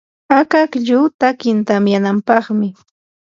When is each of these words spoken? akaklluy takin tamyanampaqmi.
akaklluy 0.39 1.09
takin 1.19 1.59
tamyanampaqmi. 1.67 2.67